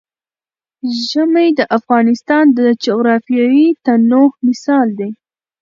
ژمی 1.09 1.47
د 1.59 1.61
افغانستان 1.77 2.45
د 2.57 2.59
جغرافیوي 2.85 3.67
تنوع 3.85 4.29
مثال 4.47 4.87
دی. 4.99 5.11